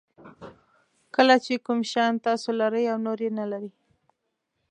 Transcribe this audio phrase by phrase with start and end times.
[1.15, 3.71] کله چې کوم شیان تاسو لرئ نور یې نه لري.